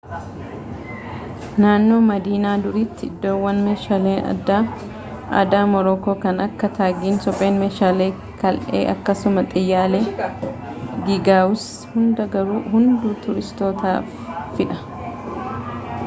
[1.63, 4.39] naannowaa madiinaa duriitti iddoowwan meeshaaleen
[5.41, 8.09] aadaa moorookoo kan akka taagiin supheen meeshaalee
[8.41, 10.01] kal'ee akkasuma xiyyaalee
[11.05, 14.83] giigawus hundaa garuu hunduu turistootaafidha